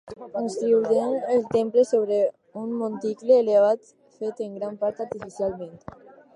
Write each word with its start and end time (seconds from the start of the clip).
Construïren 0.35 1.11
el 1.33 1.43
temple 1.55 1.83
sobre 1.89 2.17
un 2.63 2.73
monticle 2.79 3.39
elevat 3.43 3.95
fet 4.19 4.45
en 4.49 4.59
gran 4.59 4.83
part 4.85 5.07
artificialment. 5.09 5.81